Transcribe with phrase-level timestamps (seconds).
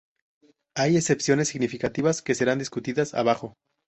[0.73, 3.53] Hay excepciones significativas que serán discutidas abajo.